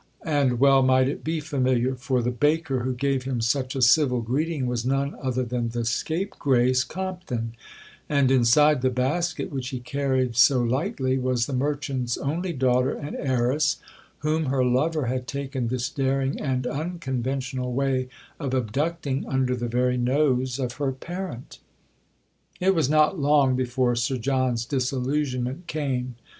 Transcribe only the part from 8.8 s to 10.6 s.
the basket, which he carried so